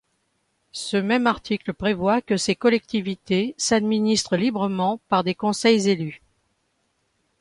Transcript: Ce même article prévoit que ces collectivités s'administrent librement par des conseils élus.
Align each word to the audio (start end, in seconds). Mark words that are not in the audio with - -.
Ce 0.71 0.97
même 0.97 1.27
article 1.27 1.73
prévoit 1.73 2.23
que 2.23 2.35
ces 2.35 2.55
collectivités 2.55 3.53
s'administrent 3.59 4.35
librement 4.35 4.99
par 5.09 5.23
des 5.23 5.35
conseils 5.35 5.89
élus. 5.89 6.23